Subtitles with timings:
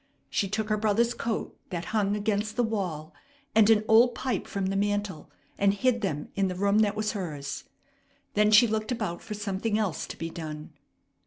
[0.31, 3.13] She took her brother's coat that hung against the wall,
[3.53, 7.11] and an old pipe from the mantle, and hid them in the room that was
[7.11, 7.65] hers.
[8.33, 10.73] Then she looked about for something else to be done.